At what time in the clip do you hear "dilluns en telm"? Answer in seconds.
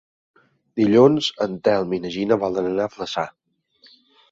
0.79-1.95